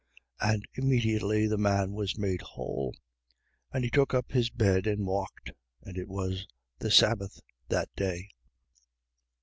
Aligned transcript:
5:9. 0.41 0.53
And 0.55 0.67
immediately 0.73 1.45
the 1.45 1.59
man 1.59 1.93
was 1.93 2.17
made 2.17 2.41
whole: 2.41 2.95
and 3.71 3.83
he 3.83 3.91
took 3.91 4.15
up 4.15 4.31
his 4.31 4.49
bed 4.49 4.87
and 4.87 5.05
walked. 5.05 5.51
And 5.83 5.95
it 5.95 6.07
was 6.09 6.47
the 6.79 6.89
sabbath 6.89 7.39
that 7.69 7.95
day. 7.95 8.29